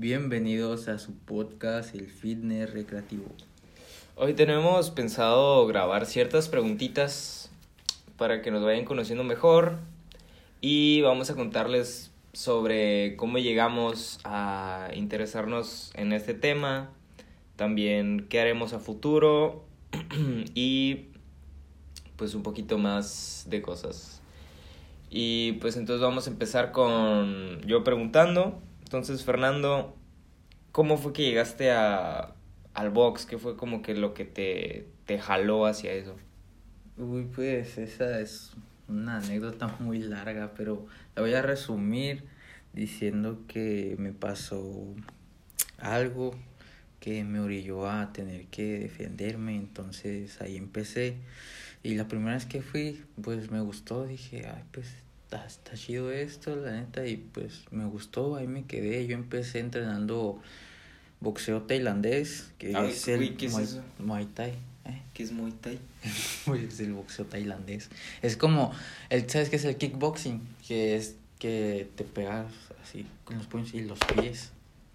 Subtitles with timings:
[0.00, 3.24] Bienvenidos a su podcast El Fitness Recreativo.
[4.14, 7.50] Hoy tenemos pensado grabar ciertas preguntitas
[8.16, 9.78] para que nos vayan conociendo mejor
[10.60, 16.90] y vamos a contarles sobre cómo llegamos a interesarnos en este tema,
[17.56, 19.64] también qué haremos a futuro
[20.54, 21.06] y
[22.14, 24.22] pues un poquito más de cosas.
[25.10, 28.62] Y pues entonces vamos a empezar con yo preguntando.
[28.88, 29.94] Entonces, Fernando,
[30.72, 32.32] ¿cómo fue que llegaste a,
[32.72, 33.26] al box?
[33.26, 36.16] ¿Qué fue como que lo que te, te jaló hacia eso?
[36.96, 38.52] Uy, pues esa es
[38.88, 42.24] una anécdota muy larga, pero la voy a resumir
[42.72, 44.86] diciendo que me pasó
[45.76, 46.34] algo
[46.98, 51.18] que me orilló a tener que defenderme, entonces ahí empecé.
[51.82, 54.88] Y la primera vez que fui, pues me gustó, dije, ay, pues
[55.28, 59.06] está, está chido esto, la neta, y pues me gustó, ahí me quedé.
[59.06, 60.40] Yo empecé entrenando
[61.20, 63.82] boxeo tailandés, que Ah, es el uy, ¿qué es Muay, eso?
[63.98, 64.50] Muay Thai.
[64.86, 65.02] ¿eh?
[65.12, 65.78] ¿Qué es Muay Thai?
[66.66, 67.90] es el boxeo tailandés.
[68.22, 68.72] Es como,
[69.10, 70.40] el, ¿sabes qué es el kickboxing?
[70.66, 72.50] Que es que te pegas
[72.82, 74.52] así con los puños y los pies.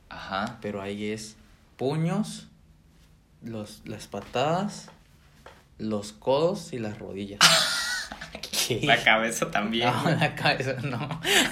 [0.10, 0.58] Ajá.
[0.62, 1.36] Pero ahí es
[1.78, 2.48] puños,
[3.44, 4.90] los, las patadas,
[5.78, 7.40] los codos y las rodillas.
[8.84, 9.90] La cabeza también.
[9.90, 10.98] No, la cabeza no.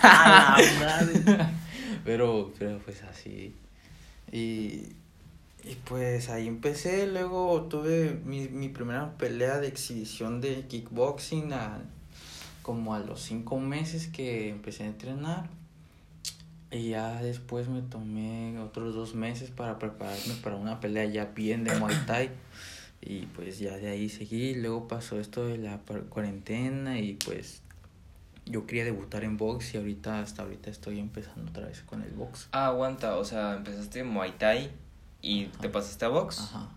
[0.01, 1.45] A la madre.
[2.05, 3.55] pero, pero pues así.
[4.31, 4.83] Y,
[5.63, 11.79] y pues ahí empecé, luego tuve mi, mi primera pelea de exhibición de kickboxing a,
[12.61, 15.49] como a los cinco meses que empecé a entrenar.
[16.71, 21.65] Y ya después me tomé otros dos meses para prepararme para una pelea ya bien
[21.65, 22.29] de Muay Thai.
[23.01, 24.53] Y pues ya de ahí seguí.
[24.55, 27.61] Luego pasó esto de la cuarentena y pues
[28.45, 32.11] yo quería debutar en box y ahorita hasta ahorita estoy empezando otra vez con el
[32.11, 32.47] box.
[32.51, 34.71] Ah, aguanta, o sea, empezaste en Muay Thai
[35.21, 36.39] y te pasaste a box.
[36.41, 36.69] Ajá.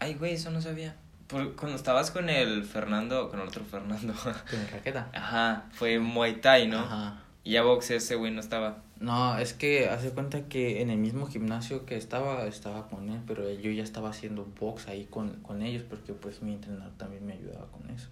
[0.00, 0.94] Ay, güey, eso no sabía.
[1.26, 4.14] Por- cuando estabas con el Fernando, con el otro Fernando.
[4.22, 5.10] Con el raqueta.
[5.14, 6.78] Ajá, fue Muay Thai, ¿no?
[6.78, 7.22] Ajá.
[7.44, 8.82] Y ya box ese güey no estaba.
[9.00, 13.20] No, es que hace cuenta que en el mismo gimnasio que estaba, estaba con él,
[13.26, 17.24] pero yo ya estaba haciendo box ahí con, con ellos porque pues mi entrenador también
[17.24, 18.08] me ayudaba con eso.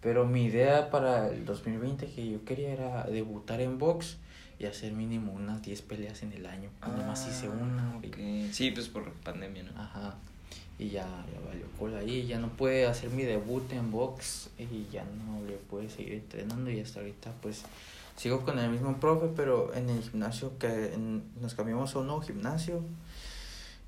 [0.00, 4.16] Pero mi idea para el 2020 que yo quería era debutar en box
[4.58, 6.70] y hacer mínimo unas 10 peleas en el año.
[6.80, 7.94] Pues nomás hice una.
[7.94, 8.48] Ah.
[8.52, 9.80] Sí, pues por pandemia, ¿no?
[9.80, 10.16] Ajá.
[10.78, 14.86] Y ya, ya valió cola ahí, ya no pude hacer mi debut en box y
[14.92, 17.64] ya no le pude seguir entrenando y hasta ahorita pues
[18.18, 22.08] sigo con el mismo profe, pero en el gimnasio que en- nos cambiamos a un
[22.08, 22.82] nuevo gimnasio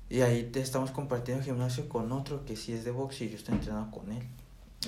[0.09, 3.35] y ahí te estamos compartiendo gimnasio con otro que sí es de box y yo
[3.35, 4.23] estoy entrenando con él.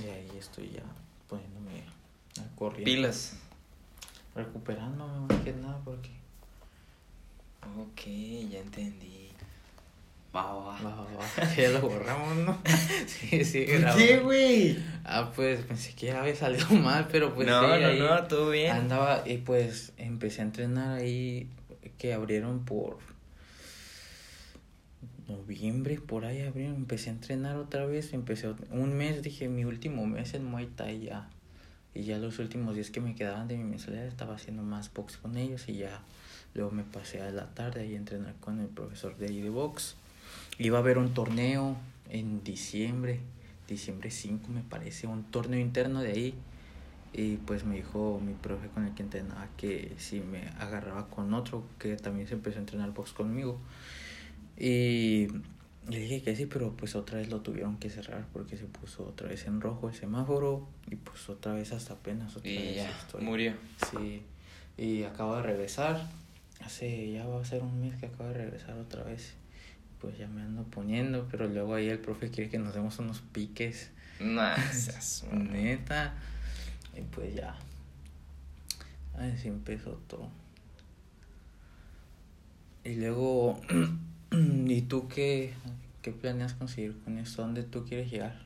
[0.02, 0.82] Y ahí estoy ya
[1.30, 1.84] poniéndome
[2.40, 2.86] al corriente.
[2.86, 3.34] Pilas.
[4.34, 6.10] Recuperándome más que nada porque...
[7.78, 9.23] Ok, ya entendí.
[10.36, 11.56] Va, va, va, va.
[11.56, 12.58] Ya lo borramos, ¿no?
[13.06, 14.02] sí, sí, ¿Por grabamos.
[14.04, 14.78] qué, güey?
[15.04, 18.24] Ah, pues pensé que ya había salido mal, pero pues no, sí, no, ahí no,
[18.24, 18.72] todo bien.
[18.72, 21.48] andaba y pues empecé a entrenar ahí
[22.00, 22.98] que abrieron por
[25.28, 30.06] noviembre, por ahí abrieron, empecé a entrenar otra vez, empecé un mes, dije mi último
[30.06, 31.30] mes en Muay Thai ya.
[31.96, 35.18] Y ya los últimos días que me quedaban de mi mensualidad estaba haciendo más box
[35.18, 36.02] con ellos y ya
[36.56, 39.50] luego me pasé a la tarde ahí a entrenar con el profesor de ahí de
[39.52, 39.96] box.
[40.60, 41.76] Iba a haber un torneo
[42.10, 43.20] en diciembre,
[43.68, 46.34] diciembre 5 me parece, un torneo interno de ahí.
[47.16, 51.34] Y pues me dijo mi profe con el que entrenaba que si me agarraba con
[51.36, 53.60] otro que también se empezó a entrenar box conmigo.
[54.58, 55.28] Y
[55.90, 59.04] le dije que sí, pero pues otra vez lo tuvieron que cerrar porque se puso
[59.04, 62.76] otra vez en rojo el semáforo y pues otra vez hasta apenas otra Y vez
[62.78, 63.54] ya, murió.
[63.92, 64.24] Sí,
[64.78, 66.10] y acabo de regresar.
[66.62, 69.34] Hace ya va a ser un mes que acabo de regresar otra vez.
[70.04, 73.22] Pues ya me ando poniendo, pero luego ahí el profe quiere que nos demos unos
[73.22, 73.90] piques.
[74.20, 75.54] Nah, seas mamón.
[75.54, 76.14] Neta.
[76.96, 77.56] Y pues ya.
[79.18, 80.30] Así empezó todo.
[82.84, 83.62] Y luego,
[84.32, 85.54] ¿y tú qué,
[86.02, 87.42] qué planeas conseguir con esto?
[87.42, 88.44] ¿Dónde tú quieres llegar?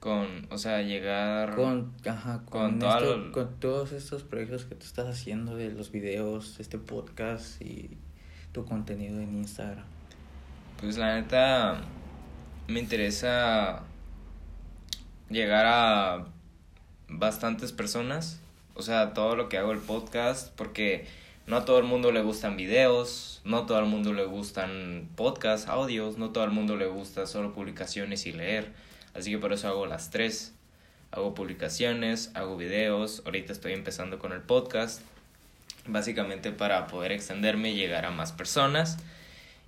[0.00, 1.54] Con, o sea, llegar.
[1.54, 5.70] Con, ajá, con con, esto- lo- con todos estos proyectos que tú estás haciendo de
[5.70, 7.98] los videos, este podcast y
[8.52, 9.84] tu contenido en Instagram.
[10.82, 11.80] Pues la neta.
[12.66, 13.84] Me interesa.
[15.30, 16.26] Llegar a
[17.08, 18.40] bastantes personas.
[18.74, 20.52] O sea, todo lo que hago el podcast.
[20.56, 21.06] Porque
[21.46, 23.40] no a todo el mundo le gustan videos.
[23.44, 26.18] No a todo el mundo le gustan podcasts, audios.
[26.18, 28.72] No a todo el mundo le gusta solo publicaciones y leer.
[29.14, 30.52] Así que por eso hago las tres.
[31.12, 33.22] Hago publicaciones, hago videos.
[33.24, 35.00] Ahorita estoy empezando con el podcast.
[35.86, 38.98] básicamente para poder extenderme y llegar a más personas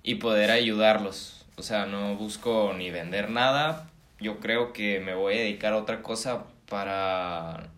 [0.05, 1.45] y poder ayudarlos.
[1.57, 3.89] O sea, no busco ni vender nada.
[4.19, 7.69] Yo creo que me voy a dedicar a otra cosa para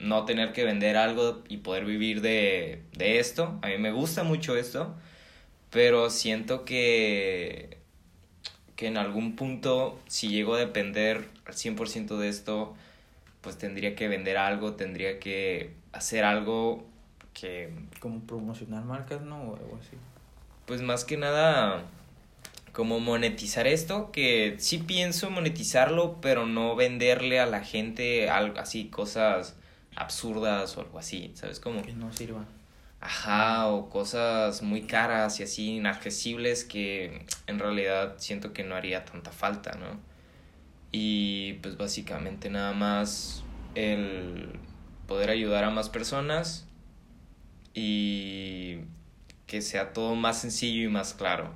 [0.00, 3.58] no tener que vender algo y poder vivir de, de esto.
[3.62, 4.96] A mí me gusta mucho esto,
[5.70, 7.78] pero siento que,
[8.74, 12.74] que en algún punto, si llego a depender al 100% de esto,
[13.40, 16.84] pues tendría que vender algo, tendría que hacer algo
[17.34, 17.72] que...
[18.00, 19.42] Como promocionar marcas, ¿no?
[19.42, 19.96] O algo así.
[20.68, 21.82] Pues más que nada,
[22.74, 28.88] como monetizar esto, que sí pienso monetizarlo, pero no venderle a la gente algo así,
[28.88, 29.56] cosas
[29.96, 31.80] absurdas o algo así, ¿sabes cómo?
[31.80, 32.46] Que no sirvan.
[33.00, 39.06] Ajá, o cosas muy caras y así inaccesibles que en realidad siento que no haría
[39.06, 39.98] tanta falta, ¿no?
[40.92, 43.42] Y pues básicamente nada más
[43.74, 44.50] el
[45.06, 46.66] poder ayudar a más personas
[47.72, 48.80] y
[49.48, 51.52] que sea todo más sencillo y más claro.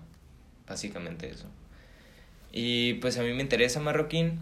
[0.66, 1.46] Básicamente eso.
[2.50, 4.40] Y pues a mí me interesa Marroquín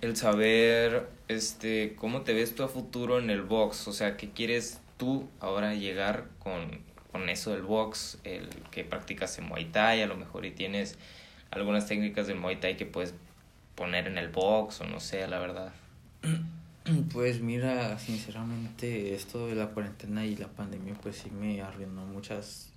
[0.00, 4.30] el saber este cómo te ves tú a futuro en el box, o sea, qué
[4.30, 10.02] quieres tú ahora llegar con, con eso del box, el que practicas en Muay Thai,
[10.02, 10.98] a lo mejor y tienes
[11.50, 13.14] algunas técnicas del Muay Thai que puedes
[13.74, 15.72] poner en el box o no sé, la verdad.
[17.12, 22.70] Pues mira, sinceramente esto de la cuarentena y la pandemia pues sí me arruinó muchas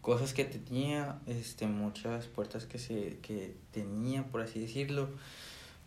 [0.00, 5.08] cosas que tenía, este muchas puertas que se que tenía, por así decirlo.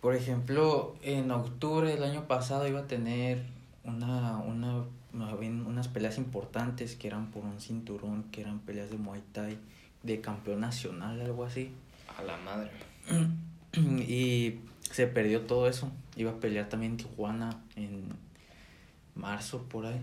[0.02, 3.44] Por ejemplo, en octubre del año pasado iba a tener
[3.84, 4.84] una, una,
[5.14, 9.58] unas peleas importantes que eran por un cinturón, que eran peleas de Muay Thai,
[10.04, 11.72] de campeón nacional, algo así.
[12.18, 12.72] A la madre.
[13.78, 14.60] Y
[14.98, 15.92] se perdió todo eso.
[16.16, 18.06] Iba a pelear también en Tijuana en
[19.14, 20.02] marzo por ahí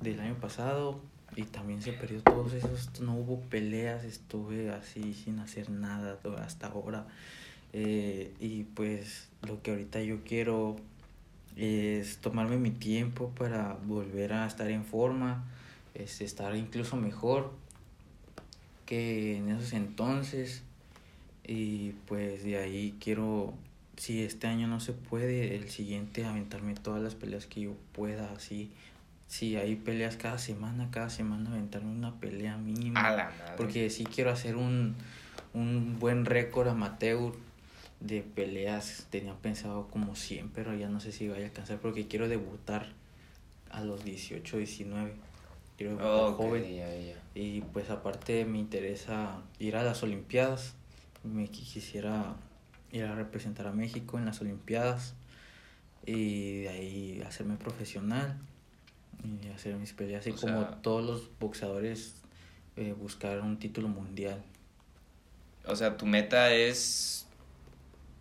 [0.00, 1.00] del año pasado
[1.36, 3.00] y también se perdió todos esos.
[3.00, 7.06] No hubo peleas, estuve así sin hacer nada hasta ahora.
[7.72, 10.74] Eh, y pues lo que ahorita yo quiero
[11.54, 15.44] es tomarme mi tiempo para volver a estar en forma,
[15.94, 17.52] es estar incluso mejor
[18.86, 20.64] que en esos entonces.
[21.46, 23.54] Y pues de ahí quiero,
[23.96, 28.32] si este año no se puede, el siguiente aventarme todas las peleas que yo pueda,
[28.32, 28.70] así.
[29.28, 33.30] Si hay peleas cada semana, cada semana aventarme una pelea mínima.
[33.56, 34.94] Porque sí quiero hacer un,
[35.54, 37.32] un buen récord amateur
[38.00, 42.08] de peleas tenía pensado como 100, pero ya no sé si vaya a alcanzar porque
[42.08, 42.88] quiero debutar
[43.70, 45.12] a los 18, 19.
[45.76, 47.14] Quiero debutar joven.
[47.34, 50.74] Y pues aparte me interesa ir a las Olimpiadas.
[51.22, 52.34] Me quisiera
[52.92, 55.14] ir a representar a México en las Olimpiadas
[56.06, 58.38] y de ahí hacerme profesional
[59.24, 62.16] y hacer mis peleas y como todos los boxeadores
[62.76, 64.42] eh, buscar un título mundial.
[65.66, 67.26] O sea, tu meta es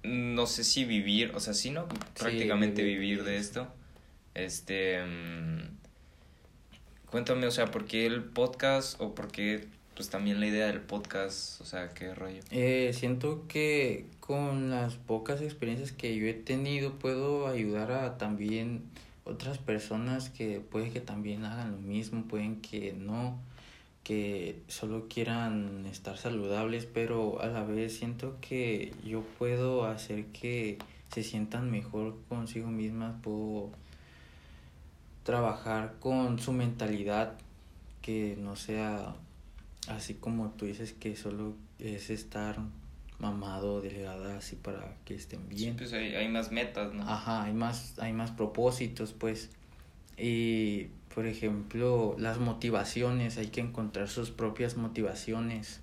[0.04, 1.88] no sé si vivir, o sea, sí, ¿no?
[2.18, 3.68] Prácticamente vivir, de esto.
[4.34, 5.04] Este...
[5.04, 5.78] Mm,
[7.06, 9.68] cuéntame, o sea, ¿por qué el podcast o por qué
[10.02, 12.40] pues también la idea del podcast, o sea, qué rollo?
[12.50, 18.82] Eh, siento que con las pocas experiencias que yo he tenido puedo ayudar a también
[19.26, 23.38] otras personas que puede que también hagan lo mismo, pueden que no
[24.04, 30.80] que solo quieran estar saludables, pero a la vez siento que yo puedo hacer que
[31.14, 33.70] se sientan mejor consigo mismas, puedo
[35.22, 37.34] trabajar con su mentalidad,
[38.02, 39.14] que no sea
[39.88, 42.60] así como tú dices que solo es estar
[43.20, 45.78] mamado, delgada, así para que estén bien.
[45.78, 47.04] pues hay, hay más metas, ¿no?
[47.04, 49.50] Ajá, hay más, hay más propósitos, pues.
[50.18, 55.82] Y por ejemplo, las motivaciones, hay que encontrar sus propias motivaciones.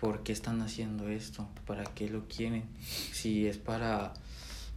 [0.00, 1.48] ¿Por qué están haciendo esto?
[1.66, 2.64] ¿Para qué lo quieren?
[2.80, 4.14] Si es para,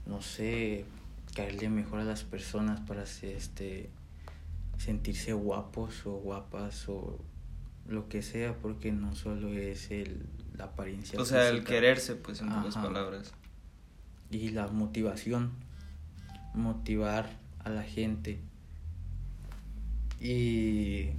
[0.05, 0.85] no sé,
[1.33, 3.89] caerle mejor a las personas, para este,
[4.77, 7.17] sentirse guapos o guapas o
[7.87, 10.25] lo que sea, porque no solo es el,
[10.57, 11.19] la apariencia.
[11.19, 13.33] O sea, el quererse, pues en pocas palabras.
[14.31, 15.51] Y la motivación,
[16.53, 17.29] motivar
[17.63, 18.39] a la gente
[20.19, 21.09] y,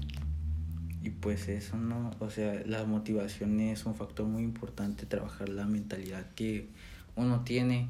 [1.02, 2.11] y pues eso, ¿no?
[2.18, 6.68] O sea, la motivación es un factor muy importante, trabajar la mentalidad que
[7.14, 7.88] uno tiene.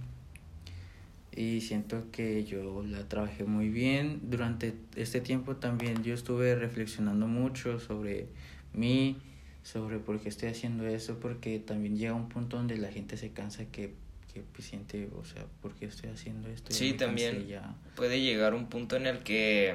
[1.34, 4.20] Y siento que yo la trabajé muy bien.
[4.24, 8.28] Durante este tiempo también yo estuve reflexionando mucho sobre
[8.76, 9.16] mí,
[9.62, 13.30] sobre por qué estoy haciendo eso, porque también llega un punto donde la gente se
[13.30, 13.94] cansa que
[14.36, 16.70] que pues, siente, o sea, ¿por qué estoy haciendo esto?
[16.70, 17.46] Sí, también
[17.94, 19.74] puede llegar un punto en el que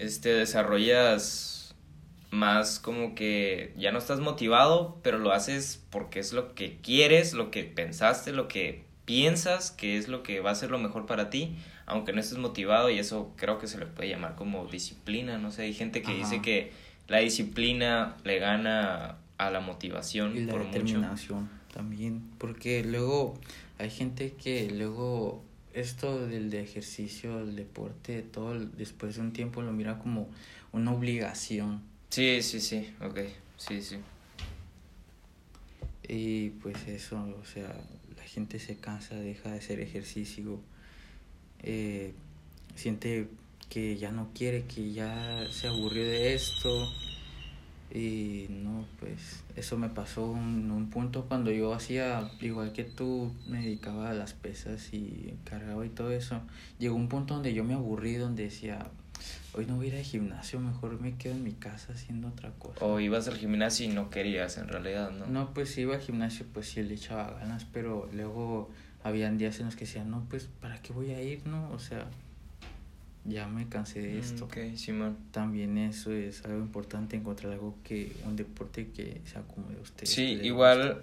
[0.00, 1.76] este, desarrollas
[2.32, 7.34] más como que ya no estás motivado, pero lo haces porque es lo que quieres,
[7.34, 11.06] lo que pensaste, lo que piensas que es lo que va a ser lo mejor
[11.06, 14.66] para ti, aunque no estés motivado y eso creo que se le puede llamar como
[14.66, 16.72] disciplina, no sé, hay gente que dice que
[17.08, 23.38] la disciplina le gana a la motivación y la por determinación también, porque luego
[23.78, 25.42] hay gente que luego
[25.74, 30.28] esto del de ejercicio, el deporte, todo después de un tiempo lo mira como
[30.72, 31.82] una obligación.
[32.10, 33.20] Sí, sí, sí, ok,
[33.56, 33.96] sí, sí.
[36.08, 37.74] Y pues eso, o sea,
[38.16, 40.60] la gente se cansa, deja de hacer ejercicio,
[41.62, 42.12] eh,
[42.74, 43.28] siente
[43.72, 46.68] que ya no quiere, que ya se aburrió de esto.
[47.90, 53.32] Y no, pues eso me pasó en un punto cuando yo hacía, igual que tú,
[53.48, 56.42] me dedicaba a las pesas y cargaba y todo eso.
[56.78, 58.90] Llegó un punto donde yo me aburrí, donde decía,
[59.54, 62.50] hoy no voy a ir al gimnasio, mejor me quedo en mi casa haciendo otra
[62.58, 62.84] cosa.
[62.84, 65.26] O ibas al gimnasio y no querías en realidad, ¿no?
[65.28, 68.70] No, pues iba al gimnasio, pues sí le echaba ganas, pero luego
[69.02, 71.70] habían días en los que decía, no, pues ¿para qué voy a ir, no?
[71.70, 72.06] O sea,
[73.24, 74.44] ya me cansé de mm, esto.
[74.44, 75.16] Ok, Simón.
[75.30, 80.06] También eso es algo importante, encontrar algo que, un deporte que se acomode a usted.
[80.06, 81.02] Sí, igual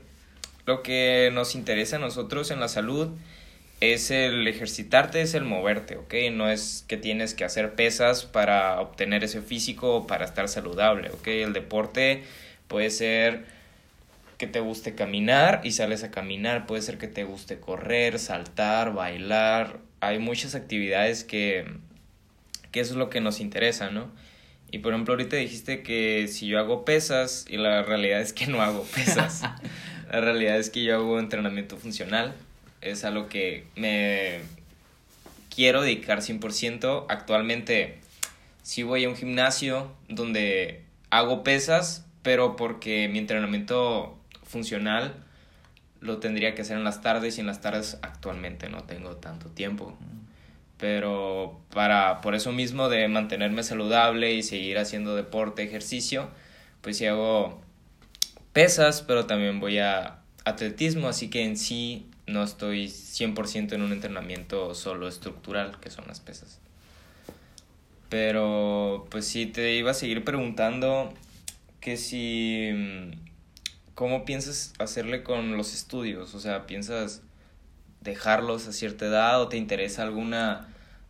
[0.65, 3.09] lo que nos interesa a nosotros en la salud
[3.79, 6.13] es el ejercitarte, es el moverte, ¿ok?
[6.33, 11.09] No es que tienes que hacer pesas para obtener ese físico o para estar saludable,
[11.11, 11.27] ¿ok?
[11.27, 12.23] El deporte
[12.67, 13.45] puede ser
[14.37, 18.93] que te guste caminar y sales a caminar, puede ser que te guste correr, saltar,
[18.93, 21.65] bailar, hay muchas actividades que,
[22.71, 24.11] que eso es lo que nos interesa, ¿no?
[24.71, 28.47] Y por ejemplo, ahorita dijiste que si yo hago pesas y la realidad es que
[28.47, 29.41] no hago pesas.
[30.11, 32.35] la realidad es que yo hago entrenamiento funcional
[32.81, 34.39] es a lo que me
[35.53, 37.05] quiero dedicar 100%.
[37.09, 37.99] Actualmente
[38.63, 45.15] sí voy a un gimnasio donde hago pesas, pero porque mi entrenamiento funcional
[45.99, 49.49] lo tendría que hacer en las tardes y en las tardes actualmente no tengo tanto
[49.49, 49.97] tiempo.
[50.79, 56.29] Pero para por eso mismo de mantenerme saludable y seguir haciendo deporte, ejercicio,
[56.81, 57.61] pues sí hago
[58.53, 63.91] pesas, pero también voy a atletismo, así que en sí no estoy 100% en un
[63.91, 66.59] entrenamiento solo estructural, que son las pesas.
[68.09, 71.13] Pero pues sí, te iba a seguir preguntando
[71.79, 72.69] que si...
[72.73, 73.29] Mm,
[73.95, 76.33] ¿Cómo piensas hacerle con los estudios?
[76.33, 77.21] O sea, ¿piensas
[78.01, 80.67] dejarlos a cierta edad o te interesa alguna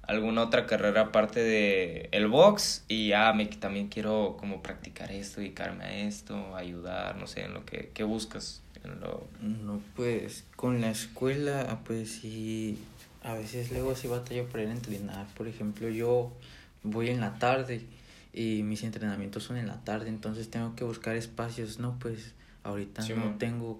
[0.09, 5.39] alguna otra carrera aparte de el box y ya me también quiero como practicar esto,
[5.39, 8.63] dedicarme a esto, ayudar, no sé, en lo que, que buscas.
[9.41, 12.79] No, pues con la escuela, pues sí,
[13.23, 15.27] a veces luego sí batallo para ir a entrenar.
[15.35, 16.31] Por ejemplo, yo
[16.81, 17.85] voy en la tarde
[18.33, 23.07] y mis entrenamientos son en la tarde, entonces tengo que buscar espacios, no, pues ahorita
[23.09, 23.79] no tengo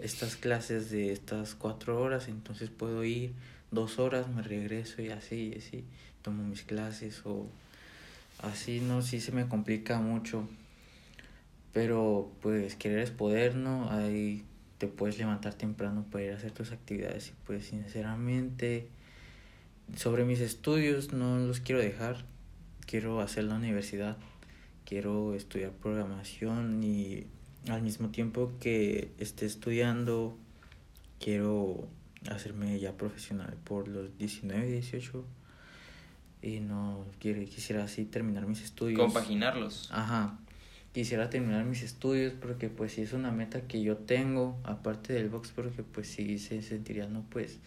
[0.00, 3.32] estas clases de estas cuatro horas, entonces puedo ir
[3.70, 5.84] dos horas, me regreso y así, y así,
[6.22, 7.46] tomo mis clases o
[8.40, 10.48] así, no, sí se me complica mucho.
[11.72, 13.90] Pero pues querer es poder, ¿no?
[13.90, 14.44] Ahí
[14.78, 18.88] te puedes levantar temprano para ir a hacer tus actividades y pues sinceramente
[19.96, 22.24] sobre mis estudios no los quiero dejar.
[22.86, 24.18] Quiero hacer la universidad,
[24.84, 27.26] quiero estudiar programación y
[27.68, 30.36] al mismo tiempo que esté estudiando
[31.18, 31.88] quiero
[32.30, 35.24] hacerme ya profesional por los 19, 18
[36.42, 39.00] y no quiero, quisiera así terminar mis estudios.
[39.00, 39.88] Compaginarlos.
[39.90, 40.38] Ajá
[40.94, 45.28] quisiera terminar mis estudios porque pues sí es una meta que yo tengo aparte del
[45.28, 47.58] box porque pues sí se sentiría no pues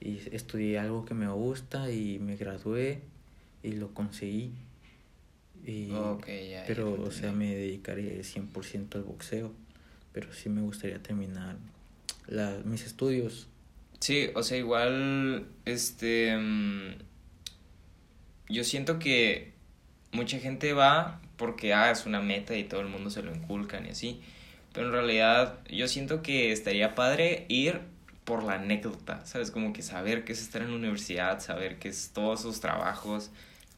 [0.00, 3.00] y estudié algo que me gusta y me gradué
[3.62, 4.50] y lo conseguí
[5.68, 5.92] y
[6.66, 9.52] pero o sea me dedicaré 100% al boxeo
[10.12, 11.56] pero sí me gustaría terminar
[12.26, 13.48] la, mis estudios
[14.00, 16.94] sí o sea igual este mm,
[18.48, 19.52] yo siento que
[20.12, 23.86] mucha gente va porque ah, es una meta y todo el mundo se lo inculcan
[23.86, 24.20] y así.
[24.72, 27.80] Pero en realidad yo siento que estaría padre ir
[28.24, 29.50] por la anécdota, ¿sabes?
[29.50, 33.30] Como que saber qué es estar en la universidad, saber qué es todos sus trabajos,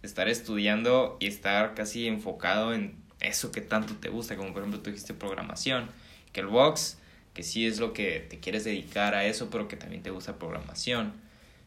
[0.03, 4.81] estar estudiando y estar casi enfocado en eso que tanto te gusta, como por ejemplo
[4.81, 5.89] tú dijiste programación,
[6.33, 6.99] que el box,
[7.35, 10.39] que sí es lo que te quieres dedicar a eso, pero que también te gusta
[10.39, 11.13] programación.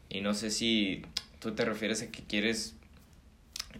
[0.08, 1.02] Y no sé si
[1.38, 2.74] tú te refieres a que quieres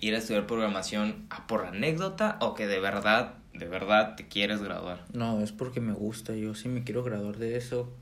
[0.01, 4.63] ir a estudiar programación a por anécdota o que de verdad, de verdad te quieres
[4.63, 5.05] graduar?
[5.13, 7.93] No, es porque me gusta, yo sí me quiero graduar de eso.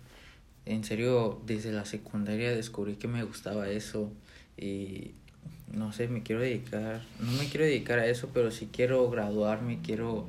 [0.64, 4.12] En serio, desde la secundaria descubrí que me gustaba eso
[4.56, 5.12] y
[5.72, 9.80] no sé, me quiero dedicar, no me quiero dedicar a eso, pero sí quiero graduarme,
[9.82, 10.26] quiero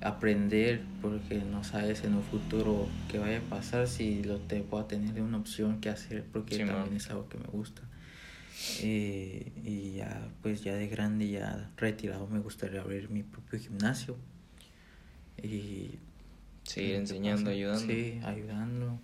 [0.00, 4.84] aprender porque no sabes en un futuro qué vaya a pasar si lo te puedo
[4.84, 7.82] tener una opción que hacer porque también es algo que me gusta.
[8.80, 14.16] Eh, y ya pues ya de grande ya retirado me gustaría abrir mi propio gimnasio.
[15.42, 15.90] Y
[16.64, 17.86] seguir enseñando ayudando.
[17.86, 18.98] Sí ayudando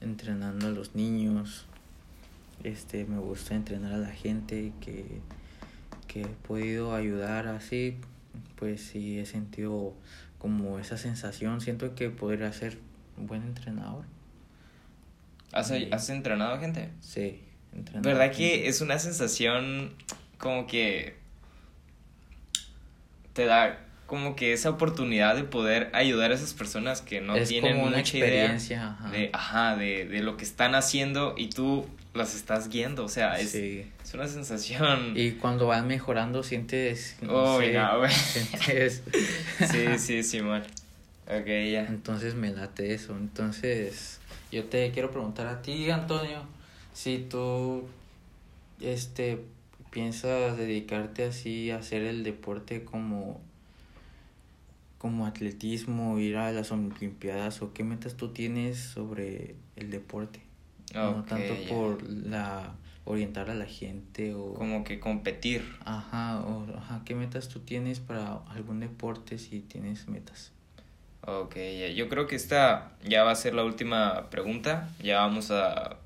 [0.00, 1.66] entrenando a los niños
[2.66, 5.20] este me gusta entrenar a la gente que
[6.06, 7.96] que he podido ayudar así
[8.56, 9.94] pues sí he sentido
[10.38, 11.60] como esa sensación.
[11.60, 12.78] Siento que podría ser
[13.16, 14.04] un buen entrenador.
[15.52, 16.90] ¿Has, ¿has entrenado gente?
[17.00, 17.42] Sí,
[17.74, 18.08] entrenado.
[18.08, 19.94] ¿Verdad que es una sensación
[20.38, 21.16] como que
[23.32, 27.78] te da como que esa oportunidad de poder ayudar a esas personas que no tienen
[27.78, 32.34] una mucha experiencia idea de ajá de, de lo que están haciendo y tú las
[32.34, 35.12] estás guiando, o sea, es, es una sensación.
[35.14, 37.16] Y cuando van mejorando sientes...
[37.20, 38.10] No sé, güey.
[38.10, 39.02] Sientes...
[39.70, 40.66] sí, sí, sí, mal.
[41.26, 41.86] Ok, ya.
[41.88, 43.16] Entonces me late eso.
[43.16, 44.20] Entonces,
[44.50, 46.42] yo te quiero preguntar a ti, Antonio,
[46.92, 47.84] si tú,
[48.80, 49.40] este,
[49.90, 53.40] piensas dedicarte así a hacer el deporte como
[54.98, 60.45] como atletismo, ir a las olimpiadas o qué metas tú tienes sobre el deporte
[60.94, 62.74] no tanto por la
[63.04, 65.64] orientar a la gente o como que competir.
[65.84, 70.52] Ajá o ajá qué metas tú tienes para algún deporte si tienes metas
[71.28, 71.56] Ok,
[71.96, 74.88] yo creo que esta ya va a ser la última pregunta.
[75.02, 75.96] Ya vamos a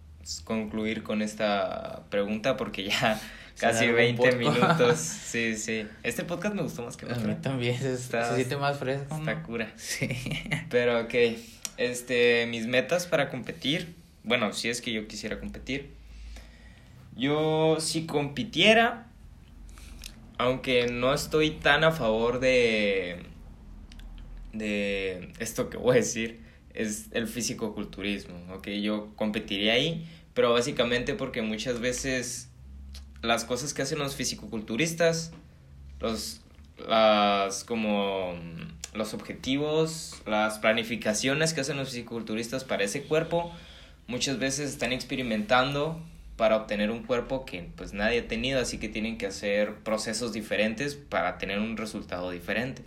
[0.44, 3.20] concluir con esta pregunta porque ya
[3.58, 4.98] casi 20 minutos.
[5.30, 5.86] Sí sí.
[6.02, 9.42] Este podcast me gustó más que a mí también está, se siente más fresco está
[9.42, 9.70] cura.
[9.76, 10.08] Sí.
[10.70, 11.14] Pero ok
[11.76, 15.90] este mis metas para competir bueno, si es que yo quisiera competir.
[17.16, 19.10] Yo si compitiera,
[20.38, 23.30] aunque no estoy tan a favor de
[24.52, 26.40] de esto que voy a decir,
[26.74, 28.68] es el físico-culturismo, ¿ok?
[28.68, 32.48] Yo competiría ahí, pero básicamente porque muchas veces
[33.22, 35.32] las cosas que hacen los fisicoculturistas,
[36.00, 36.40] los,
[36.88, 38.34] las, como
[38.94, 43.52] los objetivos, las planificaciones que hacen los fisicoculturistas para ese cuerpo,
[44.10, 46.02] muchas veces están experimentando
[46.36, 50.32] para obtener un cuerpo que pues nadie ha tenido, así que tienen que hacer procesos
[50.32, 52.82] diferentes para tener un resultado diferente.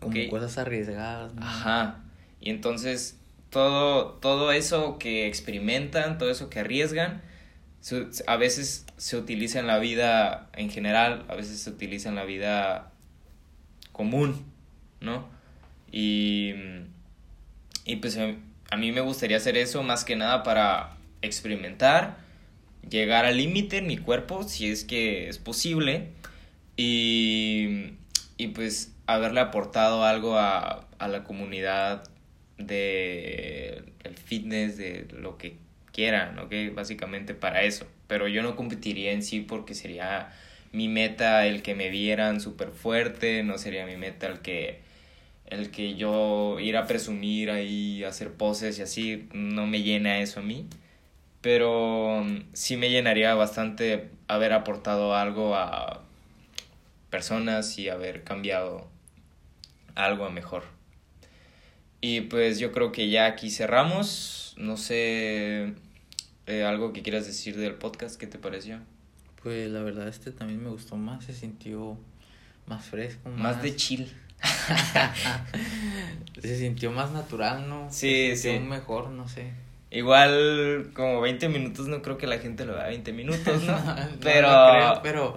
[0.00, 1.32] Como cosas arriesgadas.
[1.36, 2.04] Ajá.
[2.40, 3.18] Y entonces
[3.50, 7.22] todo, todo eso que experimentan, todo eso que arriesgan,
[8.26, 12.24] a veces se utiliza en la vida en general, a veces se utiliza en la
[12.24, 12.92] vida
[13.92, 14.46] común,
[15.00, 15.28] ¿no?
[15.90, 16.54] Y,
[17.84, 18.16] y pues
[18.72, 22.16] a mí me gustaría hacer eso más que nada para experimentar,
[22.88, 26.08] llegar al límite en mi cuerpo, si es que es posible,
[26.74, 27.90] y,
[28.38, 32.04] y pues haberle aportado algo a, a la comunidad
[32.56, 35.56] de el fitness, de lo que
[35.92, 36.54] quieran, ¿ok?
[36.74, 37.86] Básicamente para eso.
[38.06, 40.32] Pero yo no competiría en sí porque sería
[40.72, 44.80] mi meta el que me vieran súper fuerte, no sería mi meta el que
[45.52, 50.40] el que yo ir a presumir ahí, hacer poses y así, no me llena eso
[50.40, 50.66] a mí.
[51.40, 56.02] Pero mm, sí me llenaría bastante haber aportado algo a
[57.10, 58.88] personas y haber cambiado
[59.94, 60.64] algo a mejor.
[62.00, 64.54] Y pues yo creo que ya aquí cerramos.
[64.56, 65.74] No sé,
[66.46, 68.80] eh, algo que quieras decir del podcast, ¿qué te pareció?
[69.42, 71.96] Pues la verdad este también me gustó más, se sintió
[72.66, 73.28] más fresco.
[73.30, 74.12] Más, más de chill.
[76.42, 77.88] se sintió más natural, ¿no?
[77.90, 79.52] Sí, se sintió mejor, no sé.
[79.90, 83.78] Igual como 20 minutos no creo que la gente lo vea 20 minutos, ¿no?
[84.22, 85.36] pero pero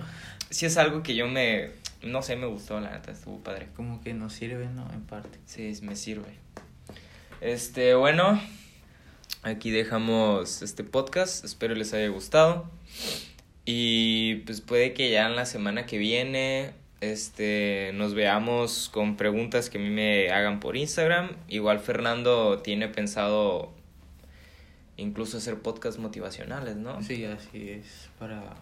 [0.49, 1.71] sí es algo que yo me
[2.05, 3.67] no sé, me gustó, la neta, estuvo padre.
[3.75, 4.87] Como que nos sirve, ¿no?
[4.93, 5.39] En parte.
[5.45, 6.37] Sí, me sirve.
[7.41, 8.39] Este, bueno,
[9.41, 12.69] aquí dejamos este podcast, espero les haya gustado.
[13.65, 19.69] Y pues puede que ya en la semana que viene este, nos veamos con preguntas
[19.69, 21.31] que a mí me hagan por Instagram.
[21.47, 23.73] Igual Fernando tiene pensado
[24.97, 27.01] incluso hacer podcasts motivacionales, ¿no?
[27.03, 28.55] Sí, así es, para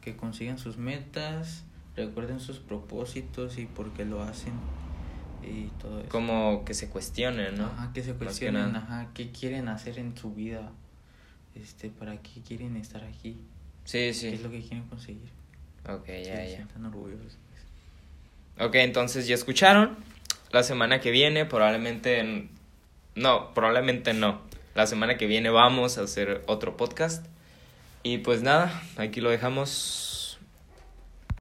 [0.00, 1.64] que consigan sus metas,
[1.96, 4.54] recuerden sus propósitos y por qué lo hacen
[5.42, 6.08] y todo eso.
[6.08, 7.66] Como que se cuestionen, ¿no?
[7.66, 10.72] Ajá, que se cuestionen, ajá, qué quieren hacer en su vida,
[11.54, 13.40] este, para qué quieren estar aquí.
[13.84, 14.30] Sí, sí.
[14.30, 15.30] ¿Qué es lo que quieren conseguir?
[15.88, 16.60] Ok, ya, ya.
[16.60, 17.38] Están orgullosos.
[18.60, 19.96] Ok, entonces ya escucharon.
[20.50, 22.48] La semana que viene probablemente...
[23.14, 24.42] No, probablemente no.
[24.74, 27.24] La semana que viene vamos a hacer otro podcast.
[28.02, 30.09] Y pues nada, aquí lo dejamos.